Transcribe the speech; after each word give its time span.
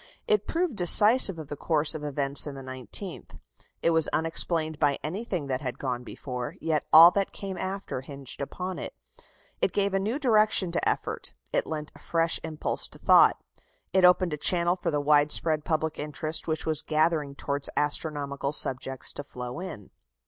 It 0.27 0.47
proved 0.47 0.75
decisive 0.75 1.37
of 1.37 1.47
the 1.49 1.55
course 1.55 1.93
of 1.93 2.03
events 2.03 2.47
in 2.47 2.55
the 2.55 2.63
nineteenth. 2.63 3.35
It 3.83 3.91
was 3.91 4.07
unexplained 4.07 4.79
by 4.79 4.97
anything 5.03 5.45
that 5.45 5.61
had 5.61 5.77
gone 5.77 6.03
before, 6.03 6.55
yet 6.59 6.87
all 6.91 7.11
that 7.11 7.31
came 7.31 7.55
after 7.55 8.01
hinged 8.01 8.41
upon 8.41 8.79
it. 8.79 8.95
It 9.61 9.73
gave 9.73 9.93
a 9.93 9.99
new 9.99 10.17
direction 10.17 10.71
to 10.71 10.89
effort; 10.89 11.35
it 11.53 11.67
lent 11.67 11.91
a 11.93 11.99
fresh 11.99 12.39
impulse 12.43 12.87
to 12.87 12.97
thought. 12.97 13.43
It 13.93 14.03
opened 14.03 14.33
a 14.33 14.37
channel 14.37 14.75
for 14.75 14.89
the 14.89 14.99
widespread 14.99 15.65
public 15.65 15.99
interest 15.99 16.47
which 16.47 16.65
was 16.65 16.81
gathering 16.81 17.35
towards 17.35 17.69
astronomical 17.77 18.53
subjects 18.53 19.13
to 19.13 19.23
flow 19.23 19.59
in." 19.59 19.91